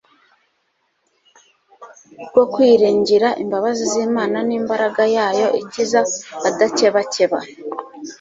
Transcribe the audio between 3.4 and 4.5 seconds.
imbabazi zImana